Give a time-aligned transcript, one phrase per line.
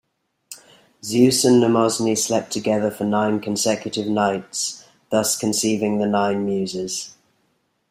[1.03, 7.13] Zeus and Mnemosyne slept together for nine consecutive nights, thus conceiving the nine Muses.